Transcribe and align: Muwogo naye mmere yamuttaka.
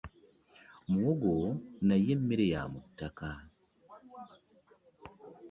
Muwogo 0.89 1.35
naye 1.87 2.11
mmere 2.21 2.45
yamuttaka. 2.53 3.27